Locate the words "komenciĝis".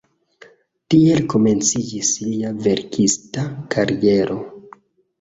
1.33-2.11